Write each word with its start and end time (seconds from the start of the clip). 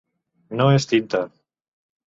No 0.61 0.65
es 0.79 0.89
tinta! 0.95 1.23